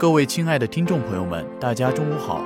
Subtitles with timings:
[0.00, 2.40] 各位亲爱的听众朋友们，大家中午好，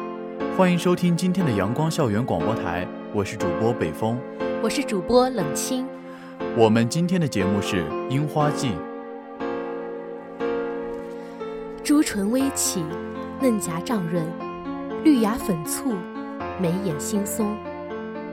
[0.57, 4.19] 欢迎收听今天的阳光校园广播台，我是主播北风，
[4.61, 5.87] 我是主播冷清。
[6.57, 8.73] 我们今天的节目是《樱花季》。
[11.85, 12.83] 朱唇微启，
[13.41, 14.27] 嫩颊涨润，
[15.05, 15.93] 绿芽粉簇，
[16.61, 17.47] 眉眼惺忪。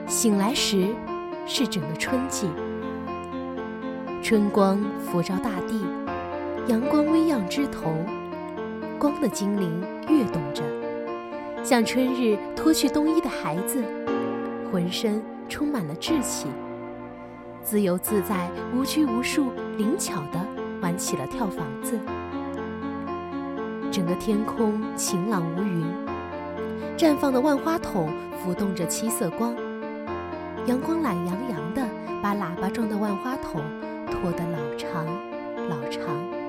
[0.07, 0.87] 醒来时，
[1.45, 2.49] 是整个春季。
[4.23, 5.85] 春光拂照大地，
[6.65, 7.93] 阳光微漾枝头。
[9.01, 10.61] 光的精灵跃动着，
[11.63, 13.83] 像春日脱去冬衣的孩子，
[14.71, 16.45] 浑身充满了志气，
[17.63, 20.39] 自由自在、无拘无束、灵巧地
[20.83, 21.99] 玩起了跳房子。
[23.91, 25.83] 整个天空晴朗无云，
[26.95, 29.55] 绽放的万花筒浮动着七色光，
[30.67, 31.83] 阳光懒洋洋地
[32.21, 33.63] 把喇叭状的万花筒
[34.11, 35.07] 拖得老长
[35.67, 36.40] 老长。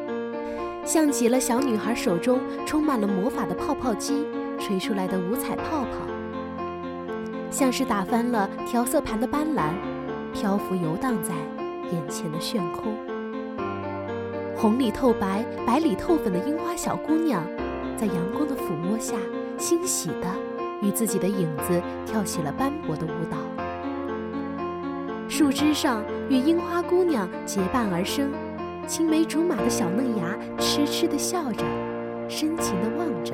[0.85, 4.27] 像极了小女孩手中充满了魔法的泡泡机
[4.59, 6.07] 吹出来的五彩泡泡，
[7.51, 9.73] 像是打翻了调色盘的斑斓，
[10.33, 11.33] 漂浮游荡在
[11.93, 12.95] 眼前的炫空。
[14.57, 17.45] 红里透白，白里透粉的樱花小姑娘，
[17.97, 19.17] 在阳光的抚摸下，
[19.59, 20.27] 欣喜的
[20.83, 23.37] 与自己的影子跳起了斑驳的舞蹈。
[25.29, 28.31] 树枝上与樱花姑娘结伴而生。
[28.87, 31.65] 青梅竹马的小嫩芽痴痴地笑着，
[32.29, 33.33] 深情地望着。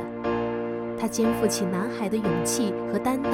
[1.01, 3.33] 他肩负起男孩的勇气和担当，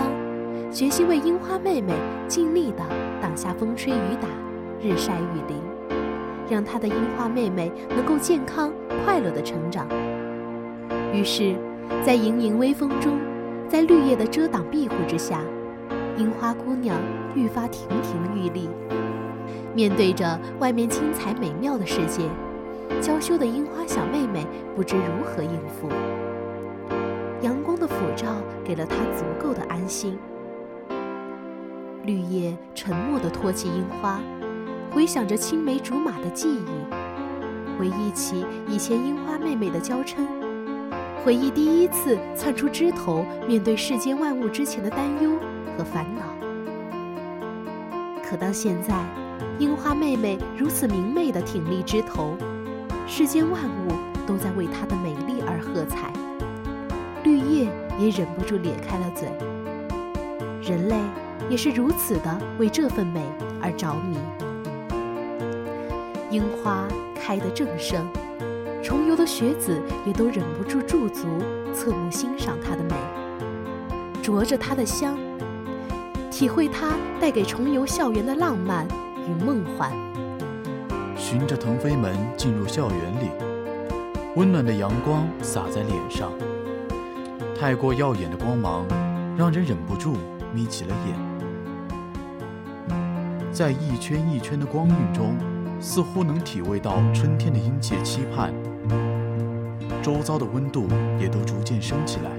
[0.71, 1.93] 决心为樱花妹妹
[2.29, 2.85] 尽力地
[3.21, 4.29] 挡下风吹雨打、
[4.81, 5.57] 日晒雨淋，
[6.49, 8.73] 让他的樱花妹妹能够健康
[9.05, 9.87] 快乐地成长。
[11.13, 11.55] 于是，
[12.05, 13.19] 在盈盈微风中，
[13.69, 15.41] 在绿叶的遮挡庇护之下，
[16.17, 16.97] 樱花姑娘
[17.35, 18.69] 愈发亭亭玉立。
[19.75, 22.23] 面对着外面精彩美妙的世界，
[23.01, 24.47] 娇羞的樱花小妹妹
[24.77, 25.89] 不知如何应付。
[27.43, 28.29] 阳光的抚照
[28.65, 30.17] 给了她足够的安心。
[32.05, 34.21] 绿叶沉默地托起樱花，
[34.93, 40.19] 回想着青梅竹马的记忆，回忆起以前樱花妹妹的娇嗔，
[41.25, 45.33] 回忆第一次窜出枝头面对世间万物之前的担忧
[45.77, 46.23] 和烦恼。
[48.23, 48.95] 可到现在。
[49.59, 52.37] 樱花妹妹如此明媚的挺立枝头，
[53.07, 53.93] 世间万物
[54.27, 56.13] 都在为她的美丽而喝彩，
[57.23, 59.29] 绿叶也忍不住咧开了嘴。
[60.61, 60.97] 人类
[61.49, 63.23] 也是如此的为这份美
[63.61, 64.19] 而着迷。
[66.31, 68.05] 樱花开得正盛，
[68.83, 71.29] 重游的学子也都忍不住驻足，
[71.73, 72.97] 侧目欣赏它的美，
[74.21, 75.17] 啄着它的香，
[76.29, 78.89] 体会它带给重游校园的浪漫。
[79.27, 79.91] 与梦幻，
[81.17, 83.31] 循着腾飞门进入校园里，
[84.37, 86.31] 温暖的阳光洒在脸上，
[87.59, 88.85] 太过耀眼的光芒
[89.37, 90.17] 让人忍不住
[90.53, 91.17] 眯起了眼。
[93.51, 95.35] 在一圈一圈的光晕中，
[95.81, 98.53] 似乎能体味到春天的殷切期盼。
[100.03, 100.87] 周遭的温度
[101.19, 102.31] 也都逐渐升起来，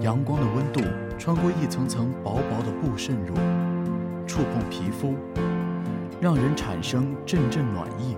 [0.00, 0.80] 阳光的温度
[1.16, 3.34] 穿过一层层薄薄的布渗入，
[4.26, 5.14] 触碰皮肤。
[6.20, 8.14] 让人产生阵阵暖意，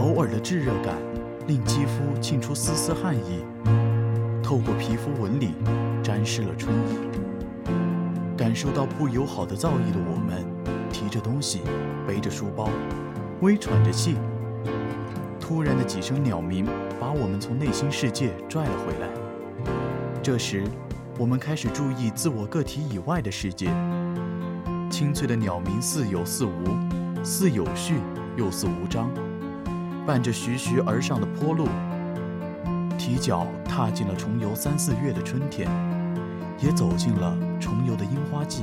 [0.00, 0.96] 偶尔的炙热感
[1.46, 3.44] 令肌肤沁出丝丝汗意，
[4.42, 5.54] 透过皮肤纹理
[6.02, 6.98] 沾湿了春意。
[8.36, 10.44] 感受到不友好的造诣的我们，
[10.90, 11.60] 提着东西，
[12.04, 12.68] 背着书包，
[13.42, 14.16] 微喘着气。
[15.38, 16.66] 突然的几声鸟鸣
[16.98, 19.08] 把我们从内心世界拽了回来。
[20.20, 20.64] 这时，
[21.16, 23.70] 我们开始注意自我个体以外的世界。
[25.00, 26.62] 清脆的鸟鸣似有似无，
[27.24, 27.94] 似有序
[28.36, 29.10] 又似无章，
[30.06, 31.66] 伴着徐徐而上的坡路，
[32.98, 35.70] 提脚踏进了重游三四月的春天，
[36.58, 38.62] 也走进了重游的樱花季。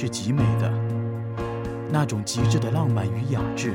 [0.00, 0.72] 是极美的，
[1.90, 3.74] 那种极致的浪漫与雅致，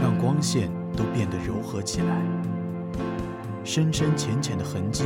[0.00, 2.20] 让光线都变得柔和起来。
[3.62, 5.04] 深深浅浅的痕迹，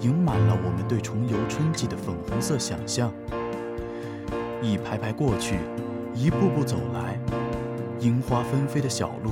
[0.00, 3.10] 盈满了我们对重游春季的粉红色想象。
[4.60, 5.56] 一排排过去，
[6.12, 7.18] 一步步走来，
[7.98, 9.30] 樱花纷飞的小路，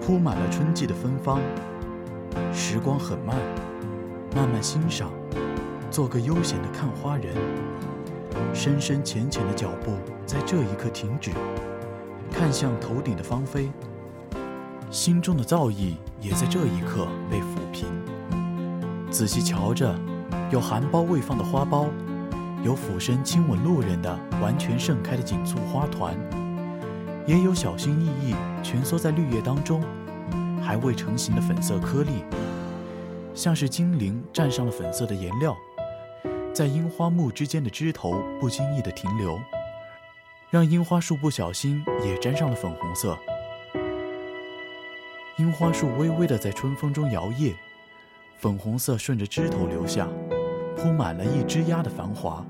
[0.00, 1.38] 铺满了春季的芬芳。
[2.50, 3.36] 时光很慢，
[4.34, 5.10] 慢慢欣赏，
[5.90, 7.34] 做个悠闲的看花人。
[8.54, 9.96] 深深浅浅的脚步
[10.26, 11.30] 在这一刻停止，
[12.30, 13.70] 看向头顶的芳菲，
[14.90, 17.88] 心中的躁意也在这一刻被抚平。
[19.10, 19.94] 仔细瞧着，
[20.50, 21.88] 有含苞未放的花苞，
[22.62, 26.14] 有俯身亲吻路人的完全盛开的锦簇花团，
[27.26, 29.82] 也有小心翼翼蜷缩在绿叶当中，
[30.62, 32.24] 还未成型的粉色颗粒，
[33.34, 35.56] 像是精灵蘸上了粉色的颜料。
[36.52, 39.40] 在樱花木之间的枝头不经意的停留，
[40.50, 43.18] 让樱花树不小心也沾上了粉红色。
[45.38, 47.54] 樱花树微微的在春风中摇曳，
[48.36, 50.06] 粉红色顺着枝头流下，
[50.76, 52.44] 铺满了一枝丫的繁华。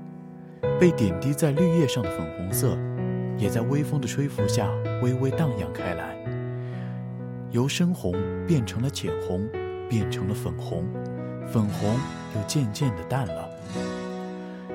[0.77, 2.77] 被点滴在绿叶上的粉红色，
[3.37, 4.69] 也在微风的吹拂下
[5.01, 6.13] 微微荡漾开来，
[7.51, 8.13] 由深红
[8.45, 9.47] 变成了浅红，
[9.87, 10.85] 变成了粉红，
[11.47, 11.97] 粉红
[12.35, 13.49] 又渐渐的淡了。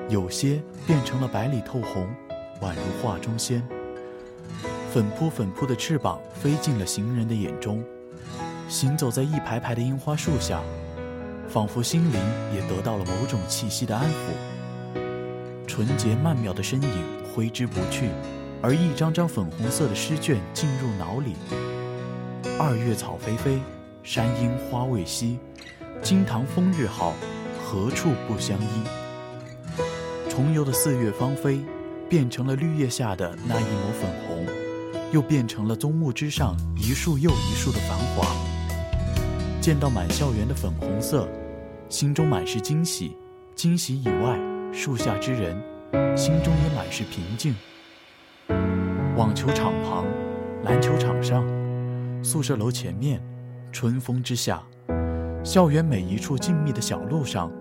[0.09, 2.07] 有些变成了白里透红，
[2.61, 3.63] 宛如画中仙。
[4.91, 7.83] 粉扑粉扑的翅膀飞进了行人的眼中，
[8.67, 10.61] 行走在一排排的樱花树下，
[11.47, 12.19] 仿佛心灵
[12.55, 14.97] 也得到了某种气息的安抚。
[15.67, 18.09] 纯洁曼妙的身影挥之不去，
[18.63, 21.35] 而一张张粉红色的诗卷进入脑里。
[22.57, 23.61] 二月草霏霏，
[24.01, 25.37] 山樱花未稀，
[26.01, 27.13] 金堂风日好，
[27.63, 28.98] 何处不相依？
[30.29, 31.59] 重游的四月芳菲，
[32.07, 34.45] 变成了绿叶下的那一抹粉红，
[35.11, 38.31] 又变成了棕木之上一树又一树的繁华。
[39.59, 41.27] 见到满校园的粉红色，
[41.89, 43.17] 心中满是惊喜。
[43.55, 44.39] 惊喜以外，
[44.71, 45.61] 树下之人
[46.15, 47.53] 心中也满是平静。
[49.17, 50.05] 网球场旁，
[50.63, 51.43] 篮球场上，
[52.23, 53.21] 宿舍楼前面，
[53.73, 54.63] 春风之下，
[55.43, 57.51] 校园每一处静谧的小路上。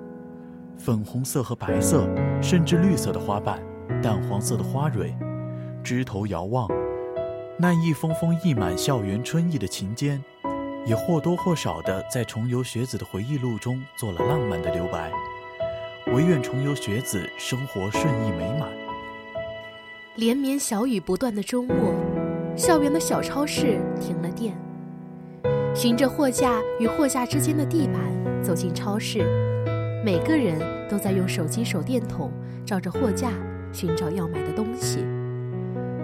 [0.79, 2.09] 粉红色和白色，
[2.41, 3.61] 甚至绿色的花瓣，
[4.01, 5.15] 淡黄色的花蕊，
[5.83, 6.69] 枝头遥望，
[7.59, 10.21] 那一封封溢满校园春意的琴笺，
[10.87, 15.11] 也或多或少的在重游学子的回忆录中做了浪漫的留白。
[16.13, 18.71] 唯愿重游学子生活顺意美满。
[20.15, 21.95] 连绵小雨不断的周末，
[22.57, 24.57] 校园的小超市停了电。
[25.75, 29.48] 循着货架与货架之间的地板走进超市。
[30.11, 30.59] 每个人
[30.89, 32.33] 都在用手机手电筒
[32.65, 33.31] 照着货架
[33.75, 35.05] 寻找要买的东西，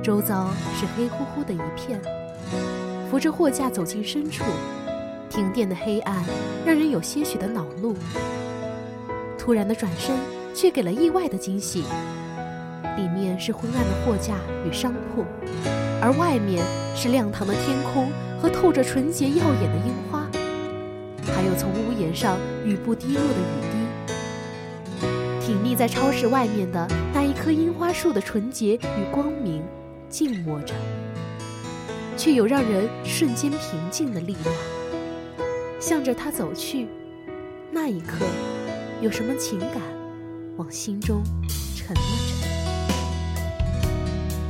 [0.03, 1.99] 周遭是黑乎乎的一片。
[3.11, 4.45] 扶着货架走进深处，
[5.31, 6.23] 停电的黑暗
[6.67, 7.97] 让人有些许的恼怒。
[9.39, 10.15] 突然的转身
[10.55, 11.85] 却给了意外的惊喜，
[12.99, 14.35] 里面是昏暗的货架
[14.69, 15.25] 与商铺，
[16.03, 16.63] 而外面
[16.95, 20.29] 是亮堂的天空和透着纯洁耀眼的樱花，
[21.35, 22.37] 还有从屋檐上
[22.67, 23.74] 雨布滴落的雨滴。
[25.45, 29.63] 挺立在超市外面的那一棵樱花树的纯洁与光明，
[30.09, 30.73] 静默着，
[32.17, 34.55] 却有让人瞬间平静的力量。
[35.79, 36.89] 向着它走去，
[37.71, 38.25] 那一刻，
[39.03, 39.83] 有什么情感
[40.57, 41.23] 往心中
[41.77, 42.43] 沉了沉？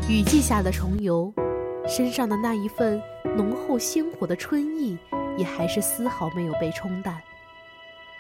[0.09, 1.35] 雨季下的重游，
[1.89, 3.03] 身上的那一份
[3.37, 4.97] 浓厚鲜活的春意，
[5.37, 7.21] 也还是丝毫没有被冲淡，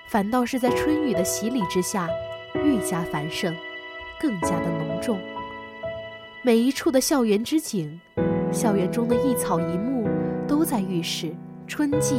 [0.08, 2.08] 反倒是在春雨的洗礼之下。
[2.64, 3.54] 愈加繁盛，
[4.18, 5.20] 更加的浓重。
[6.42, 8.00] 每一处的校园之景，
[8.50, 10.08] 校园中的一草一木，
[10.48, 11.34] 都在预示
[11.66, 12.16] 春季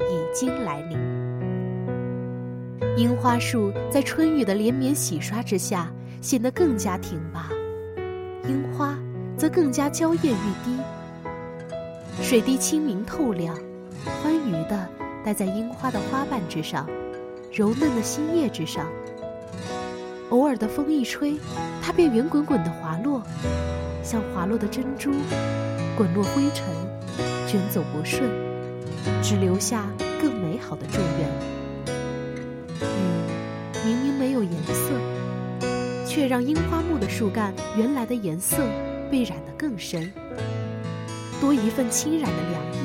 [0.00, 0.98] 已经来临。
[2.96, 7.48] 樱花树在春雨的连绵洗刷之下，显得更加挺拔；
[8.48, 8.98] 樱花
[9.36, 10.76] 则更加娇艳欲滴。
[12.20, 13.56] 水滴清明透亮，
[14.22, 14.88] 欢愉地
[15.24, 16.88] 待在樱花的花瓣之上，
[17.52, 18.88] 柔嫩的新叶之上。
[20.30, 21.38] 偶尔的风一吹，
[21.82, 23.22] 它便圆滚滚的滑落，
[24.02, 25.10] 像滑落的珍珠，
[25.96, 26.66] 滚落灰尘，
[27.46, 28.30] 卷走不顺，
[29.22, 29.86] 只留下
[30.20, 31.28] 更美好的祝愿。
[32.82, 32.84] 雨
[33.86, 34.92] 明明没有颜色，
[36.06, 38.58] 却让樱花木的树干原来的颜色
[39.10, 40.12] 被染得更深，
[41.40, 42.76] 多一份侵染的凉意。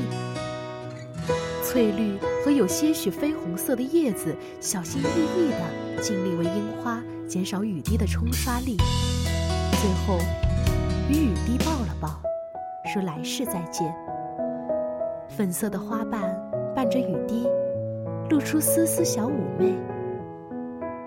[1.62, 8.78] 翠绿和有些许绯红色的叶子，小心翼翼地尽力为樱花减少雨滴的冲刷力。
[9.82, 10.20] 最后，
[11.10, 12.10] 与雨滴抱了抱，
[12.94, 13.92] 说来世再见。
[15.28, 16.22] 粉色的花瓣
[16.76, 17.50] 伴着雨滴，
[18.30, 19.74] 露出丝丝小妩媚。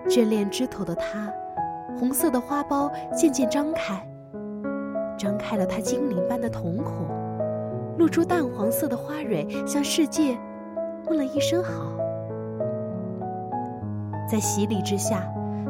[0.09, 1.33] 眷恋枝头的她，
[1.97, 4.05] 红色的花苞渐渐张开，
[5.17, 7.07] 张开了她精灵般的瞳孔，
[7.99, 10.37] 露出淡黄色的花蕊，向世界。
[11.07, 11.93] 问了一声好，
[14.29, 15.25] 在洗礼之下，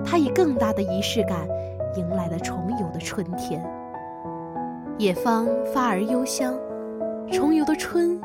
[0.07, 1.49] 他以更大的仪式感
[1.97, 3.61] 迎来了重游的春天。
[4.99, 6.55] 野芳发而幽香，
[7.31, 8.19] 重游的春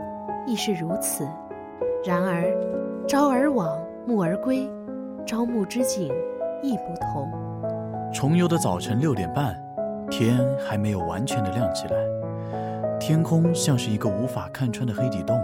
[0.45, 1.27] 亦是如此。
[2.05, 2.45] 然而，
[3.07, 4.69] 朝而往，暮而归，
[5.25, 6.13] 朝暮之景
[6.61, 7.29] 亦不同。
[8.13, 9.59] 重游的早晨六点半，
[10.09, 11.97] 天还没有完全的亮起来，
[13.00, 15.39] 天空像是一个无法看穿的黑底洞。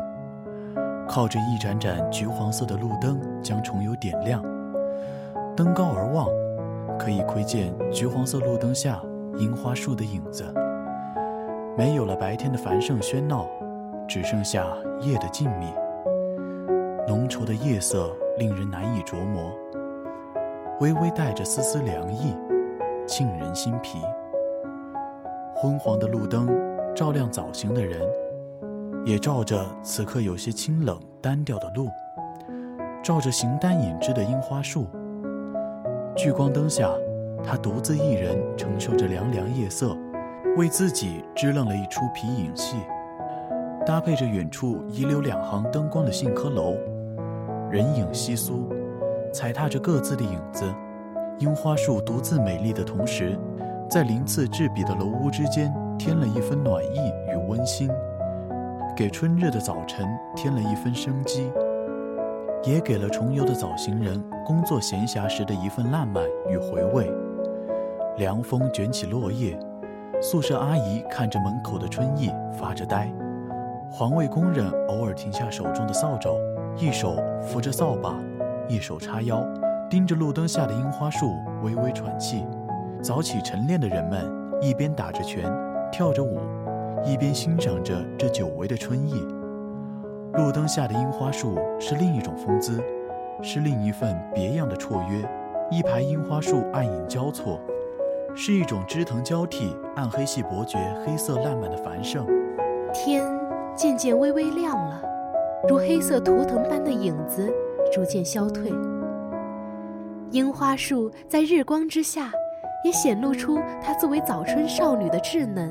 [1.08, 4.44] 靠着一盏盏橘黄色的路灯，将重游点亮。
[5.58, 6.30] 登高而望，
[7.00, 9.02] 可以窥见橘黄色路灯下
[9.40, 10.46] 樱花树的影子。
[11.76, 13.48] 没有了白天的繁盛喧闹，
[14.08, 14.68] 只剩下
[15.02, 15.74] 夜的静谧。
[17.08, 19.52] 浓稠的夜色令人难以琢磨，
[20.80, 22.36] 微微带着丝丝凉意，
[23.08, 23.98] 沁人心脾。
[25.56, 26.48] 昏黄的路灯
[26.96, 28.00] 照亮早行的人。
[29.06, 31.88] 也照着此刻有些清冷单调的路，
[33.02, 34.86] 照着形单影只的樱花树。
[36.18, 36.90] 聚光灯下，
[37.44, 39.96] 他独自一人承受着凉凉夜色，
[40.58, 42.78] 为自己支棱了一出皮影戏，
[43.86, 46.76] 搭配着远处遗留两行灯光的杏科楼，
[47.70, 48.68] 人影稀疏，
[49.32, 50.66] 踩踏着各自的影子。
[51.38, 53.38] 樱花树独自美丽的同时，
[53.88, 56.98] 在鳞次栉比的楼屋之间添了一分暖意
[57.32, 57.88] 与温馨。
[58.96, 61.52] 给春日的早晨添了一分生机，
[62.64, 67.12] 也给了重游的早行人工作闲暇时的一份烂漫与回味。
[68.18, 69.58] 凉风卷起落叶，
[70.22, 73.14] 宿舍阿姨看着门口的春意发着呆，
[73.92, 76.30] 环卫工人偶尔停下手中的扫帚，
[76.78, 78.16] 一手扶着扫把，
[78.68, 79.46] 一手叉腰，
[79.90, 82.44] 盯着路灯下的樱花树微微喘气。
[83.02, 84.26] 早起晨练的人们
[84.60, 85.46] 一边打着拳，
[85.92, 86.40] 跳着舞。
[87.06, 89.24] 一边欣赏着这久违的春意，
[90.38, 92.80] 路灯下的樱花树是另一种风姿，
[93.42, 95.28] 是另一份别样的绰约。
[95.72, 97.60] 一排樱花树暗影交错，
[98.36, 102.24] 是一种枝藤交替、暗黑系伯爵、黑色烂漫的繁盛。
[102.94, 103.26] 天
[103.76, 105.02] 渐渐微微亮了，
[105.68, 107.52] 如黑色图腾般的影子
[107.92, 108.72] 逐渐消退。
[110.30, 112.32] 樱花树在日光之下，
[112.86, 115.68] 也显露出它作为早春少女的稚嫩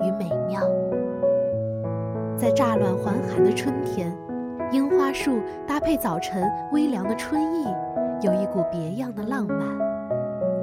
[0.00, 0.62] 与美妙。
[2.36, 4.14] 在乍暖还寒的春天，
[4.70, 7.64] 樱花树搭配早晨微凉的春意，
[8.20, 9.58] 有一股别样的浪漫，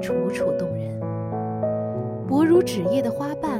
[0.00, 1.00] 楚楚动人。
[2.28, 3.58] 薄如纸叶的花瓣，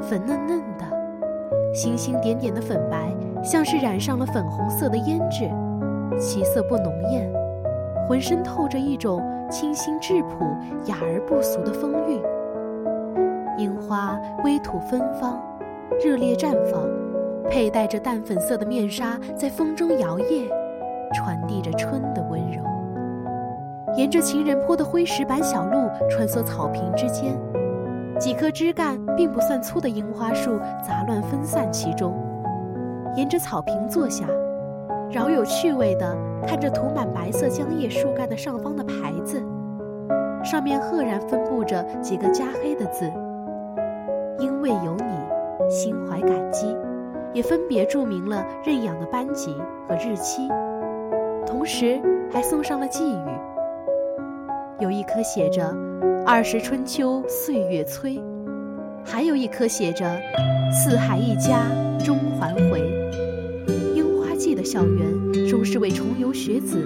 [0.00, 5.50] 粉嫩嫩的，星星点点的粉白，像是染上了粉红色的胭脂，
[6.20, 7.28] 其色不浓艳，
[8.08, 9.20] 浑身透着一种
[9.50, 10.44] 清新质朴、
[10.84, 12.22] 雅而不俗的风韵。
[13.58, 15.42] 樱花微吐芬芳，
[16.04, 17.05] 热烈绽放。
[17.50, 20.48] 佩戴着淡粉色的面纱，在风中摇曳，
[21.14, 22.62] 传递着春的温柔。
[23.96, 27.34] 沿着情人坡的灰石板小路穿梭草坪之间，
[28.18, 32.14] 几棵枝干并不算粗的樱花树杂乱分散其中。
[33.14, 34.26] 沿着草坪坐下，
[35.10, 36.14] 饶有趣味地
[36.46, 39.42] 看着涂满白色浆叶树干的上方的牌子，
[40.44, 43.10] 上面赫然分布着几个加黑的字
[44.38, 46.76] ：“因为有你，心怀感激。”
[47.36, 49.54] 也分别注明了认养的班级
[49.86, 50.48] 和日期，
[51.46, 52.00] 同时
[52.32, 53.26] 还送上了寄语。
[54.80, 55.70] 有一颗写着
[56.24, 58.18] “二十春秋岁月催”，
[59.04, 60.18] 还有一颗写着
[60.72, 61.66] “四海一家
[62.02, 62.80] 终还回”。
[63.94, 66.78] 樱花季的校园，终是为重游学子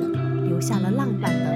[0.49, 1.47] 留下了浪漫的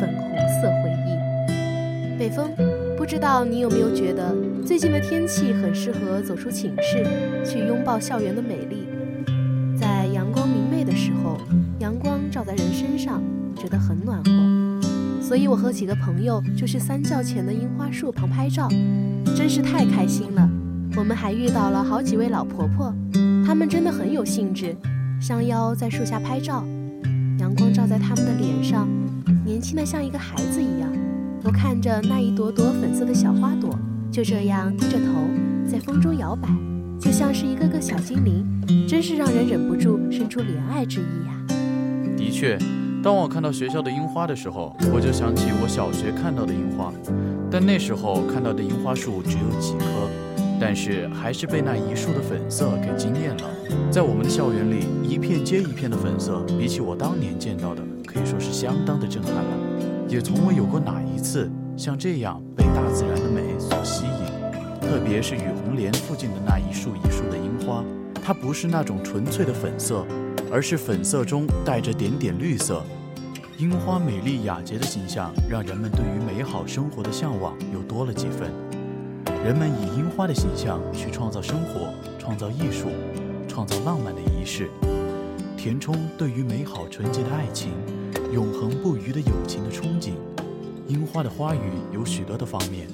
[0.00, 2.18] 粉红色回忆。
[2.18, 2.50] 北风。
[2.96, 4.30] 不知道你有没有觉得，
[4.64, 7.04] 最近的天气很适合走出寝室，
[7.44, 8.86] 去拥抱校园的美丽。
[9.78, 11.38] 在阳光明媚的时候，
[11.78, 13.22] 阳光照在人身上，
[13.56, 14.80] 觉得很暖和。
[15.20, 18.68] 所以我和几个朋友就去三教前的樱花树旁拍照，
[19.36, 20.48] 真是太开心了。
[20.96, 22.94] 我们还遇到了好几位老婆婆，
[23.46, 24.76] 她们真的很有兴致，
[25.20, 26.64] 相邀在树下拍照。
[27.38, 28.88] 阳光照在她们的脸上，
[29.44, 30.90] 年轻的像一个孩子一样。
[31.42, 33.69] 我看着那一朵朵粉色的小花朵，
[34.20, 35.14] 就这样低着头
[35.66, 36.46] 在风中摇摆，
[37.00, 38.44] 就像是一个个小精灵，
[38.86, 41.42] 真是让人忍不住生出怜爱之意呀。
[42.18, 42.58] 的确，
[43.02, 46.92] 当我看到学校的樱花的时候，我就想起我小学看到的樱花，
[47.50, 49.84] 但那时候看到的樱花树只有几棵。
[50.60, 53.44] 但是还是被那一束的粉色给惊艳了。
[53.90, 59.50] 在我们的校园里，一片接一片的粉色，比起我当年见到的，可以说是相当的震撼了。
[60.10, 62.38] 也从未有过哪一次像这样
[62.74, 64.80] 大自然的美所吸引。
[64.80, 67.84] 特别是雨红莲附近的那一束一束的樱花，
[68.22, 70.04] 它不是那种纯粹的粉色，
[70.50, 72.82] 而是粉色中带着点点绿色。
[73.58, 78.50] 樱花美丽雅洁的形象，让人们对于美好生活的向往又多了几分。
[79.44, 82.88] 人们以樱花的形象去创造生活，创造艺术，
[83.46, 84.70] 创造浪漫的仪式，
[85.56, 87.72] 填充对于美好纯洁的爱情、
[88.32, 90.12] 永恒不渝的友情的憧憬。
[90.90, 91.60] 樱花的花语
[91.92, 92.88] 有许多的方面，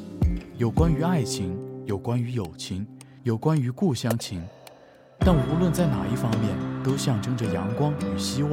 [0.59, 2.87] 有关于爱情，有关于友情，
[3.23, 4.43] 有关于故乡情。
[5.21, 8.53] 但无论在哪一方面，都象征着阳光与希望。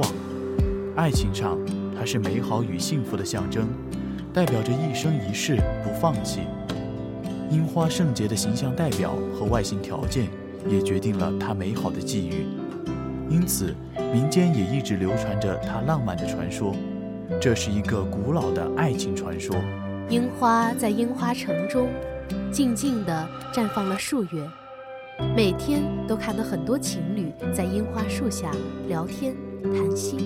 [0.96, 1.58] 爱情上，
[1.94, 3.68] 它是美好与幸福的象征，
[4.32, 6.40] 代表着一生一世不放弃。
[7.50, 10.26] 樱花圣洁的形象代表和外形条件，
[10.66, 12.46] 也决定了它美好的际遇。
[13.28, 13.74] 因此，
[14.10, 16.74] 民间也一直流传着它浪漫的传说。
[17.44, 19.54] 这是一个古老的爱情传说。
[20.08, 21.90] 樱花在樱花城中
[22.50, 24.50] 静静地绽放了数月，
[25.36, 28.50] 每天都看到很多情侣在樱花树下
[28.88, 30.20] 聊天谈心。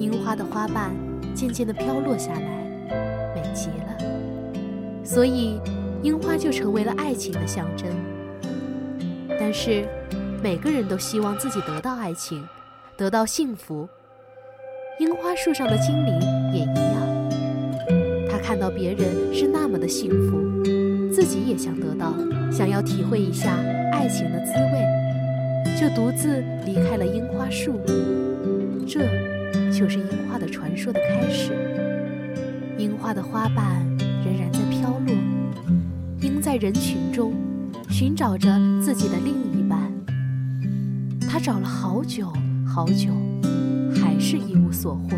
[0.00, 0.90] 樱花的花瓣
[1.32, 5.04] 渐渐地飘落下来，美极了。
[5.04, 5.60] 所以。
[6.02, 7.88] 樱花就成为了爱情的象征，
[9.40, 9.88] 但是
[10.42, 12.46] 每个人都希望自己得到爱情，
[12.96, 13.88] 得到幸福。
[14.98, 16.18] 樱花树上的精灵
[16.54, 17.28] 也一样，
[18.30, 20.40] 他看到别人是那么的幸福，
[21.12, 22.14] 自己也想得到，
[22.50, 23.58] 想要体会一下
[23.92, 27.78] 爱情的滋味，就独自离开了樱花树。
[28.86, 29.00] 这
[29.70, 31.52] 就是樱花的传说的开始。
[32.78, 35.14] 樱花的花瓣仍然在飘落。
[36.42, 37.34] 在人群中
[37.90, 38.48] 寻找着
[38.80, 39.92] 自己的另一半，
[41.28, 42.32] 他找了好久
[42.64, 43.10] 好久，
[44.28, 45.16] 是一无所获。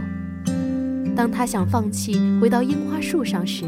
[1.17, 3.65] 当他想放弃，回到樱花树上时，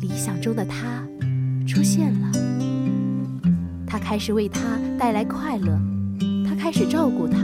[0.00, 1.06] 理想中的他
[1.64, 2.32] 出现了。
[3.86, 4.60] 他开始为他
[4.98, 5.78] 带来快乐，
[6.44, 7.38] 他开始照顾他。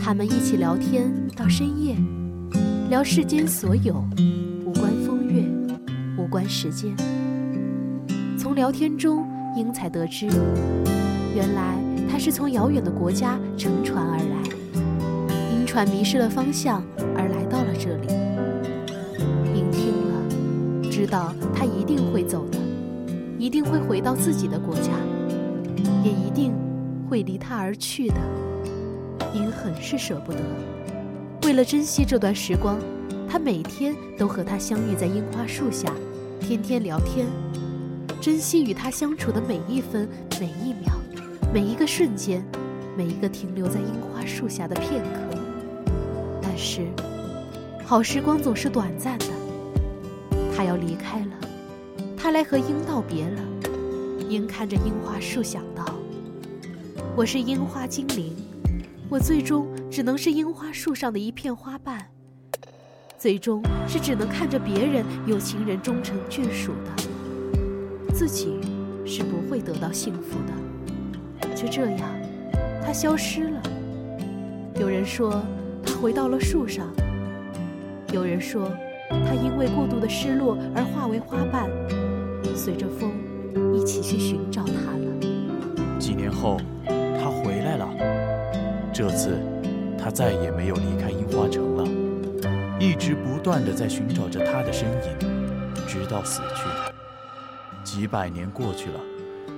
[0.00, 1.96] 他们一起聊天到深夜，
[2.88, 3.96] 聊世间所有，
[4.64, 5.44] 无关风月，
[6.16, 6.94] 无关时间。
[8.38, 10.28] 从聊天中，英才得知，
[11.34, 11.74] 原来
[12.08, 14.37] 他是从遥远的国家乘船而来，
[15.78, 16.82] 反迷失了方向
[17.16, 18.08] 而来到了这里。
[19.54, 22.58] 英听了，知道他一定会走的，
[23.38, 24.90] 一定会回到自己的国家，
[26.02, 26.52] 也一定
[27.08, 28.16] 会离他而去的。
[29.32, 30.40] 英很是舍不得，
[31.44, 32.76] 为了珍惜这段时光，
[33.28, 35.92] 他每天都和他相遇在樱花树下，
[36.40, 37.24] 天天聊天。
[38.20, 40.08] 珍惜与他相处的每一分
[40.40, 40.92] 每一秒，
[41.54, 42.44] 每一个瞬间，
[42.96, 45.27] 每一个停留在樱花树下的片刻。
[46.58, 46.84] 是，
[47.84, 49.26] 好时光总是短暂的。
[50.52, 51.48] 他要离开了，
[52.16, 53.40] 他来和樱道别了。
[54.28, 55.84] 樱看着樱花树，想到：
[57.14, 58.34] 我是樱花精灵，
[59.08, 62.04] 我最终只能是樱花树上的一片花瓣，
[63.16, 68.12] 最终是只能看着别人有情人终成眷属的。
[68.12, 68.58] 自己
[69.06, 71.54] 是不会得到幸福的。
[71.54, 72.00] 就这样，
[72.84, 73.62] 他消失了。
[74.80, 75.40] 有人说
[75.84, 76.86] 它回到了树上，
[78.12, 78.70] 有人说
[79.10, 81.68] 它因为过度的失落而化为花瓣，
[82.54, 83.10] 随着风
[83.74, 85.98] 一起去寻找它了。
[85.98, 87.88] 几年后，它回来了。
[88.92, 89.38] 这次，
[89.98, 91.84] 它再也没有离开樱花城了，
[92.80, 96.64] 一直不断的在寻找着它的身影，直到死去。
[97.84, 99.00] 几百年过去了，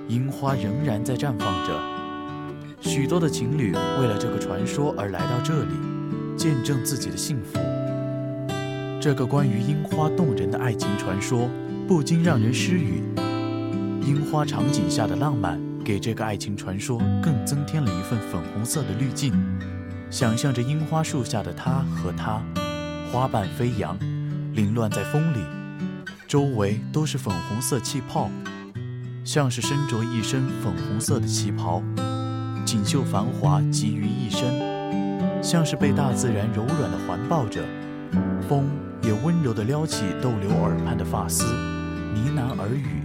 [0.07, 1.73] 樱花仍然在绽放着。
[2.79, 5.75] 许多的情侣为了这个传说而来到这里，
[6.41, 7.59] 见证自己的幸福。
[8.99, 11.47] 这个关于樱花动人的爱情传说，
[11.87, 13.03] 不禁让人失语。
[14.03, 19.31] 樱花场景下的浪漫，给这个爱情传说更增添了一份粉红色的滤镜。
[20.09, 22.41] 想象着樱花树下的他和她，
[23.11, 23.95] 花瓣飞扬，
[24.55, 25.37] 凌乱在风里，
[26.27, 28.31] 周围都是粉红色气泡，
[29.23, 31.83] 像是身着一身粉红色的旗袍，
[32.65, 34.59] 锦绣繁华集于一身，
[35.41, 37.61] 像是被大自然柔软的环抱着。
[38.47, 38.69] 风
[39.01, 43.01] 也温柔地撩起逗留耳畔的发丝，呢喃耳语。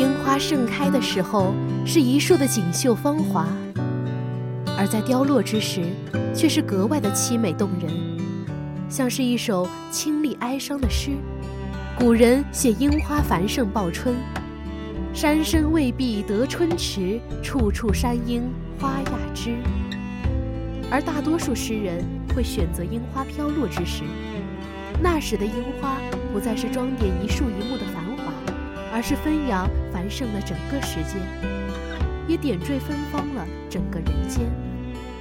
[0.00, 3.46] 樱花盛开的时候是一树的锦绣芳华，
[4.76, 5.82] 而在凋落之时，
[6.34, 7.90] 却是格外的凄美动人，
[8.88, 11.10] 像是一首清丽哀伤的诗。
[11.98, 14.16] 古人写樱花繁盛报春，
[15.12, 18.42] 山深未必得春池，处处山樱
[18.80, 19.58] 花亚枝。
[20.92, 22.04] 而大多数诗人
[22.36, 24.02] 会选择樱花飘落之时，
[25.02, 25.98] 那时的樱花
[26.34, 28.30] 不再是装点一树一木的繁华，
[28.92, 31.16] 而是纷扬繁盛了整个时间，
[32.28, 34.44] 也点缀芬芳了整个人间，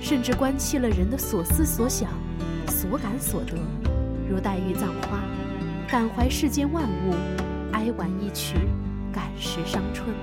[0.01, 2.09] 甚至关切了人的所思所想、
[2.67, 3.55] 所感所得，
[4.29, 5.21] 如黛玉葬花，
[5.87, 7.15] 感怀世间万物，
[7.71, 8.57] 哀婉一曲，
[9.13, 10.13] 感时伤春。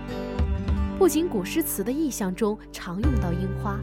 [0.99, 3.81] 不仅古诗词的意象中常用到樱花。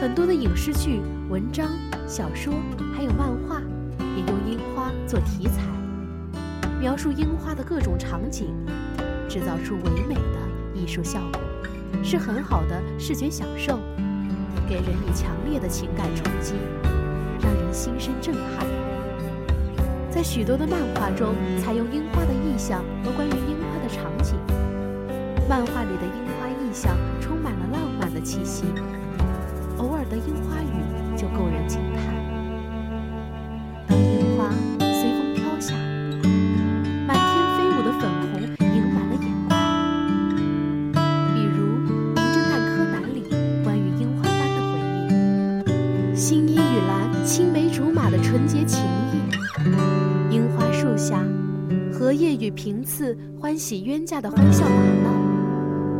[0.00, 1.70] 很多的影视剧、文章、
[2.06, 2.52] 小说，
[2.94, 3.62] 还有漫画，
[4.16, 5.62] 也用樱花做题材，
[6.80, 8.54] 描述樱花的各种场景，
[9.28, 11.40] 制造出唯美的艺术效果，
[12.02, 13.78] 是很好的视觉享受，
[14.68, 16.54] 给人以强烈的情感冲击，
[17.40, 18.66] 让人心生震撼。
[20.10, 24.34] 在许多的漫画中，采用樱花的意象和关于樱花的场景，
[25.48, 28.64] 漫画里的樱花意象充满了浪漫的气息。
[30.14, 30.66] 偶尔的樱花雨
[31.16, 31.98] 就够人惊叹。
[33.88, 34.48] 当樱花
[34.78, 35.74] 随风飘下，
[37.04, 39.50] 满天飞舞的粉红盈满了眼眶。
[41.34, 43.18] 比如《名侦探柯南》里
[43.64, 44.78] 关于樱花班的回
[46.12, 49.18] 忆，新一与兰青梅竹马的纯洁情谊；
[50.30, 51.24] 樱花树下，
[51.92, 54.70] 荷叶与平次欢喜冤家的欢笑打
[55.02, 55.10] 闹，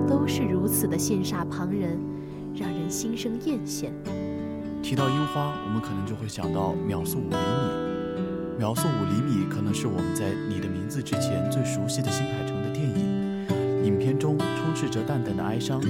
[0.06, 1.98] 都是如此的羡煞旁人。
[2.56, 3.90] 让人心生艳羡。
[4.82, 8.58] 提到樱花，我们可能就会想到秒速五厘米。
[8.58, 13.84] 秒速五厘米可能是我们在你的名字之前最熟悉的新海诚的电影。
[13.84, 15.82] 影片中充斥着淡淡的哀伤，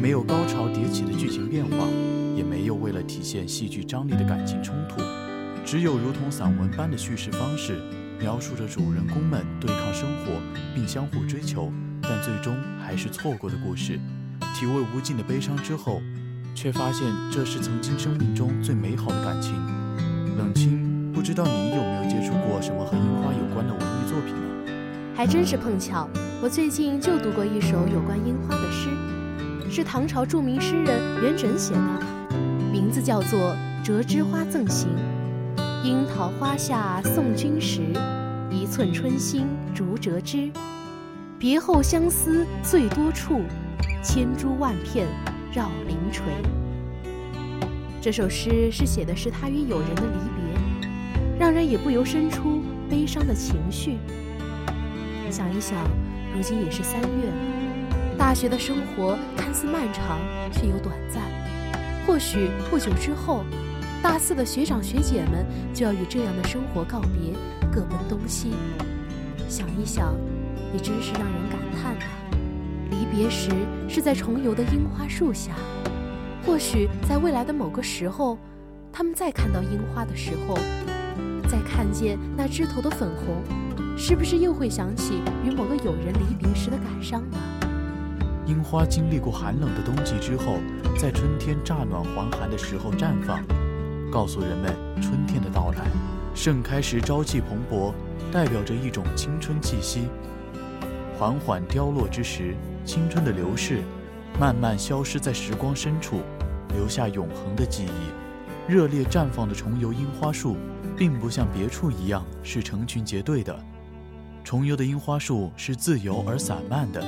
[0.00, 1.86] 没有高潮迭起的剧情变化，
[2.34, 5.02] 也没有为了体现戏剧张力的感情冲突，
[5.64, 7.78] 只有如同散文般的叙事方式，
[8.18, 10.32] 描述着主人公们对抗生活
[10.74, 11.70] 并相互追求，
[12.02, 14.00] 但最终还是错过的故事。
[14.58, 16.02] 体味无尽的悲伤之后，
[16.52, 19.54] 却发现这是曾经生命中最美好的感情。
[20.36, 25.14] 冷清，不知道你有没有接触过什么和樱花有关的文艺作品呢？
[25.14, 26.08] 还真是碰巧，
[26.42, 28.90] 我最近就读过一首有关樱花的诗，
[29.70, 32.36] 是唐朝著名诗人元稹写的，
[32.72, 33.38] 名字叫做
[33.84, 34.88] 《折枝花赠行》。
[35.84, 37.80] 樱桃花下送君时，
[38.50, 40.50] 一寸春心逐折枝。
[41.38, 43.42] 别后相思最多处。
[44.08, 45.06] 千株万片
[45.52, 46.24] 绕林垂。
[48.00, 53.98] 这首诗是写的是他与友人的离别，让人也不由生出悲伤的情绪。
[55.30, 55.76] 想一想，
[56.34, 60.18] 如今也是三月了，大学的生活看似漫长，
[60.50, 61.22] 却又短暂。
[62.06, 63.44] 或许不久之后，
[64.02, 65.44] 大四的学长学姐们
[65.74, 67.34] 就要与这样的生活告别，
[67.70, 68.54] 各奔东西。
[69.50, 70.16] 想一想，
[70.72, 72.17] 也真是让人感叹啊。
[73.10, 73.50] 别时
[73.88, 75.52] 是在重游的樱花树下，
[76.44, 78.38] 或许在未来的某个时候，
[78.92, 80.56] 他们再看到樱花的时候，
[81.48, 83.42] 再看见那枝头的粉红，
[83.96, 87.38] 是不是又会想起与某个友人离别时的感伤呢？
[88.46, 90.58] 樱花经历过寒冷的冬季之后，
[90.98, 93.42] 在春天乍暖还寒的时候绽放，
[94.10, 95.84] 告诉人们春天的到来。
[96.34, 97.92] 盛开时朝气蓬勃，
[98.30, 100.02] 代表着一种青春气息；
[101.18, 102.54] 缓缓凋落之时。
[102.88, 103.82] 青春的流逝，
[104.40, 106.22] 慢慢消失在时光深处，
[106.74, 108.72] 留下永恒的记忆。
[108.72, 110.56] 热烈绽放的重游樱花树，
[110.96, 113.54] 并不像别处一样是成群结队的。
[114.42, 117.04] 重游的樱花树是自由而散漫的，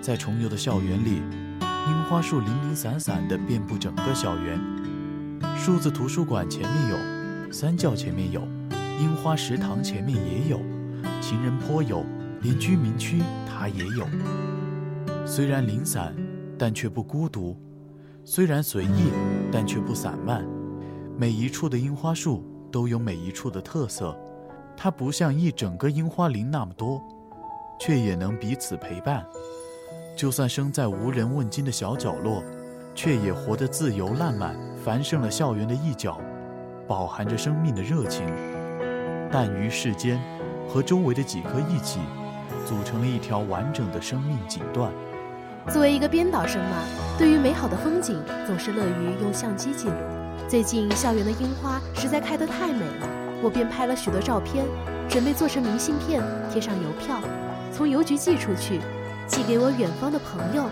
[0.00, 1.22] 在重游的校园里，
[1.60, 4.60] 樱花树零零散散地遍布整个校园。
[5.56, 8.40] 数字图书馆前面有，三教前面有，
[9.00, 10.58] 樱花食堂前面也有，
[11.20, 12.04] 情人坡有，
[12.42, 14.08] 连居民区它也有。
[15.26, 16.14] 虽然零散，
[16.58, 17.56] 但却不孤独；
[18.24, 19.10] 虽然随意，
[19.50, 20.44] 但却不散漫。
[21.16, 24.14] 每一处的樱花树都有每一处的特色，
[24.76, 27.02] 它不像一整个樱花林那么多，
[27.80, 29.24] 却也能彼此陪伴。
[30.14, 32.42] 就算生在无人问津的小角落，
[32.94, 36.20] 却也活得自由烂漫，繁盛了校园的一角，
[36.86, 38.26] 饱含着生命的热情。
[39.32, 40.20] 但于世间，
[40.68, 41.98] 和周围的几棵一起，
[42.66, 44.90] 组成了一条完整的生命锦缎。
[45.72, 46.76] 作为一个编导生嘛，
[47.18, 49.94] 对于美好的风景，总是乐于用相机记录。
[50.46, 53.08] 最近校园的樱花实在开得太美了，
[53.42, 54.66] 我便拍了许多照片，
[55.08, 56.22] 准备做成明信片，
[56.52, 57.18] 贴上邮票，
[57.72, 58.78] 从邮局寄出去，
[59.26, 60.68] 寄给我远方的朋友。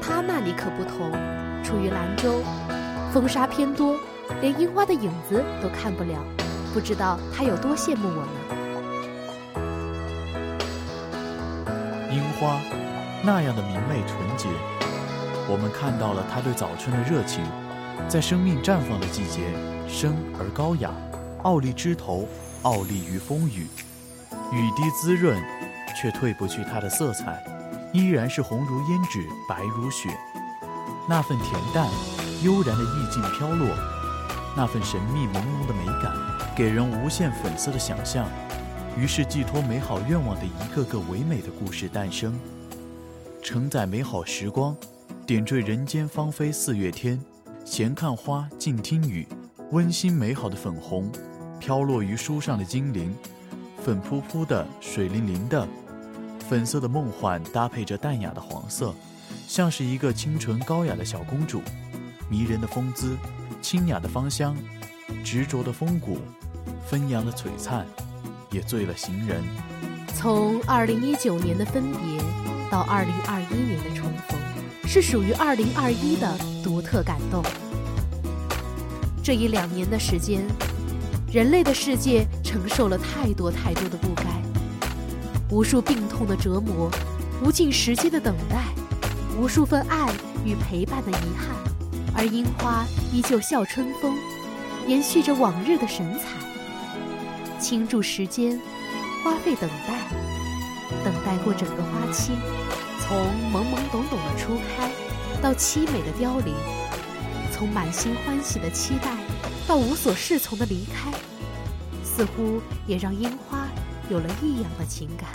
[0.00, 1.10] 他那里可不同，
[1.64, 2.42] 处于兰州，
[3.12, 3.98] 风沙偏多，
[4.42, 6.22] 连樱花的影子都看不了，
[6.74, 8.30] 不知道他有多羡慕我呢。
[12.12, 12.60] 樱花。
[13.22, 14.48] 那样的明媚纯洁，
[15.48, 17.44] 我们看到了他对早春的热情，
[18.08, 19.50] 在生命绽放的季节，
[19.88, 20.90] 生而高雅，
[21.42, 22.28] 傲立枝头，
[22.62, 23.66] 傲立于风雨。
[24.52, 25.36] 雨滴滋润，
[26.00, 27.42] 却褪不去它的色彩，
[27.92, 30.08] 依然是红如胭脂，白如雪。
[31.08, 31.88] 那份恬淡、
[32.44, 33.66] 悠然的意境飘落，
[34.56, 36.12] 那份神秘朦胧的美感，
[36.54, 38.24] 给人无限粉色的想象。
[38.96, 42.32] 于是，寄托美好愿望的一个个唯美的故事诞生。
[43.50, 44.76] 承载美好时光，
[45.26, 47.18] 点缀人间芳菲四月天。
[47.64, 49.26] 闲看花，静听雨，
[49.70, 51.10] 温馨美好的粉红，
[51.58, 53.10] 飘落于书上的精灵。
[53.82, 55.66] 粉扑扑的，水灵灵的，
[56.46, 58.94] 粉色的梦幻搭配着淡雅的黄色，
[59.46, 61.62] 像是一个清纯高雅的小公主。
[62.28, 63.16] 迷人的风姿，
[63.62, 64.54] 清雅的芳香，
[65.24, 66.18] 执着的风骨，
[66.86, 67.86] 纷扬的璀璨，
[68.50, 69.42] 也醉了行人。
[70.14, 72.57] 从二零一九年的分别。
[72.70, 74.38] 到二零二一年的重逢，
[74.86, 77.42] 是属于二零二一的独特感动。
[79.22, 80.42] 这一两年的时间，
[81.32, 84.24] 人类的世界承受了太多太多的不该，
[85.50, 86.90] 无数病痛的折磨，
[87.42, 88.64] 无尽时间的等待，
[89.38, 90.10] 无数份爱
[90.44, 91.48] 与陪伴的遗憾。
[92.16, 94.16] 而樱花依旧笑春风，
[94.86, 96.24] 延续着往日的神采，
[97.60, 98.60] 倾注时间，
[99.22, 100.27] 花费等待。
[101.18, 102.32] 等待过整个花期，
[103.00, 103.18] 从
[103.52, 104.88] 懵懵懂懂的初开，
[105.42, 106.54] 到凄美的凋零；
[107.52, 109.16] 从满心欢喜的期待，
[109.66, 111.10] 到无所适从的离开，
[112.04, 113.66] 似乎也让樱花
[114.08, 115.28] 有了异样的情感。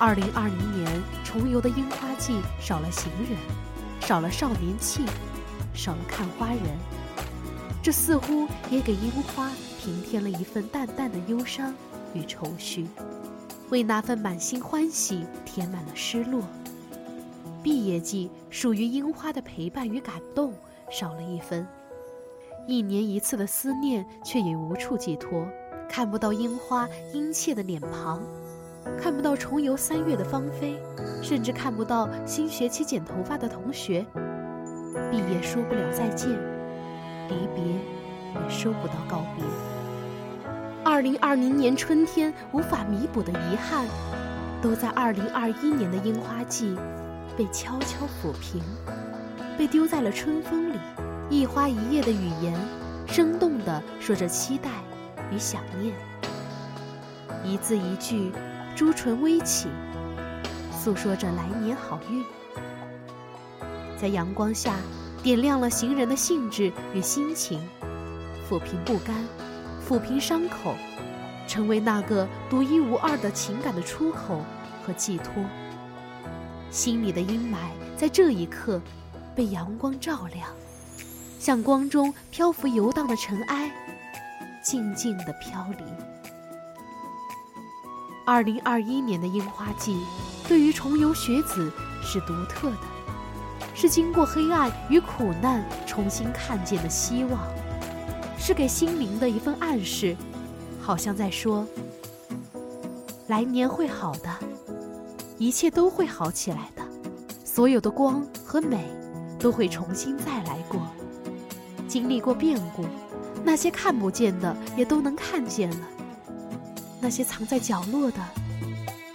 [0.00, 3.38] 二零二零年重游的樱花季，少了行人，
[4.00, 5.04] 少了少年气，
[5.72, 6.60] 少了看花人，
[7.80, 9.48] 这似乎也给樱花
[9.80, 11.72] 平添了一份淡淡的忧伤
[12.14, 12.88] 与愁绪。
[13.74, 16.42] 为那份满心欢喜填满了失落。
[17.60, 20.54] 毕业季属于樱花的陪伴与感动
[20.88, 21.66] 少了一分，
[22.68, 25.44] 一年一次的思念却也无处寄托，
[25.88, 28.22] 看不到樱花殷切的脸庞，
[28.96, 30.78] 看不到重游三月的芳菲，
[31.20, 34.06] 甚至看不到新学期剪头发的同学。
[35.10, 36.30] 毕业说不了再见，
[37.28, 39.73] 离别也收不到告别。
[40.84, 43.86] 二零二零年春天无法弥补的遗憾，
[44.60, 46.76] 都在二零二一年的樱花季
[47.38, 48.62] 被悄悄抚平，
[49.56, 50.78] 被丢在了春风里。
[51.30, 52.54] 一花一叶的语言，
[53.06, 54.68] 生动地说着期待
[55.32, 55.94] 与想念。
[57.42, 58.30] 一字一句，
[58.76, 59.68] 朱唇微启，
[60.70, 62.22] 诉说着来年好运。
[63.98, 64.76] 在阳光下，
[65.22, 67.58] 点亮了行人的兴致与心情，
[68.46, 69.14] 抚平不甘。
[69.86, 70.74] 抚平伤口，
[71.46, 74.42] 成为那个独一无二的情感的出口
[74.82, 75.32] 和寄托。
[76.70, 77.56] 心里的阴霾
[77.96, 78.80] 在这一刻
[79.34, 80.48] 被阳光照亮，
[81.38, 83.70] 像光中漂浮游荡的尘埃，
[84.62, 85.84] 静静的飘离。
[88.26, 90.02] 二零二一年的樱花季，
[90.48, 91.70] 对于重游学子
[92.02, 92.78] 是独特的，
[93.74, 97.38] 是经过黑暗与苦难重新看见的希望。
[98.46, 100.14] 是给心灵的一份暗示，
[100.78, 101.66] 好像在说：
[103.28, 104.28] 来年会好的，
[105.38, 106.82] 一切都会好起来的，
[107.42, 108.84] 所有的光和美
[109.38, 110.78] 都会重新再来过。
[111.88, 112.84] 经历过变故，
[113.42, 115.88] 那些看不见的也都能看见了，
[117.00, 118.18] 那些藏在角落的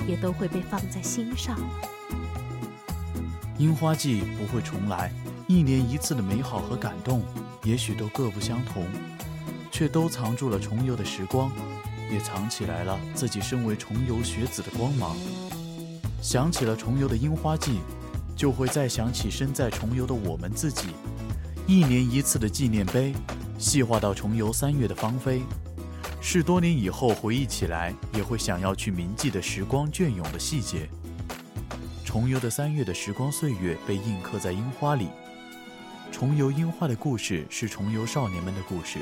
[0.07, 1.55] 也都会被放在心上。
[3.59, 5.11] 樱花季不会重来，
[5.45, 7.21] 一年一次的美好和感动，
[7.63, 8.85] 也许都各不相同。
[9.71, 11.51] 却都藏住了重游的时光，
[12.11, 15.15] 也藏起来了自己身为重游学子的光芒。
[16.21, 17.79] 想起了重游的樱花季，
[18.35, 20.87] 就会再想起身在重游的我们自己。
[21.65, 23.13] 一年一次的纪念碑，
[23.57, 25.43] 细化到重游三月的芳菲，
[26.19, 30.89] 是多年以后回忆起来也会想要去铭记的时光隽永的细节。
[32.03, 35.07] 重游的三月的时光岁月被印刻在樱花里。
[36.19, 38.99] 重游樱花的故事是重游少年们的故事，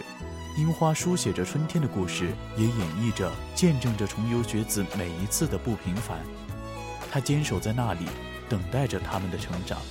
[0.55, 6.19] 樱花书写着春天的故事，也演绎着、见证着重游学子每一次的不平凡。
[7.09, 8.05] 他坚守在那里，
[8.47, 9.81] 等待着他们的成长。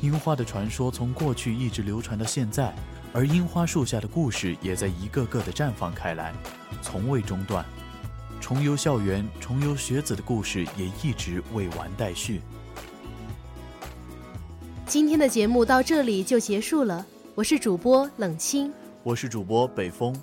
[0.00, 2.74] 樱花的传说从过去一直流传到现在，
[3.12, 6.32] 而樱花树下的故事也在一个个的绽放开来，
[6.80, 7.62] 从未中断。
[8.40, 12.40] 重游校园、重游学子的故事也一直未完待续。
[14.88, 18.72] 今天的节目到这里就结束了，我是主播冷清，
[19.02, 20.16] 我是主播北风。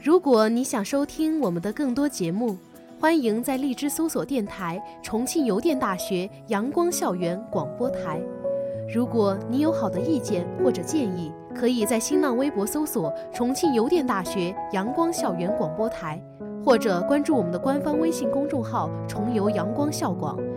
[0.00, 2.56] 如果你想收听我们的更多节目，
[3.00, 8.22] 欢迎在荔枝搜索电台“重庆邮电大学阳光校园广播台”。
[8.94, 16.22] 如果你有好的意见或者建议，可以在新浪微博搜索“重庆邮电大学阳光校园广播台”，
[16.64, 20.38] 或者关注我们的官方微信公众号“重游阳光校广”、“